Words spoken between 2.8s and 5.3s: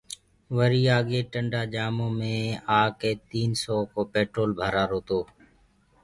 آڪي تيٚن سو ڪو پينٽول ڀرآرو تو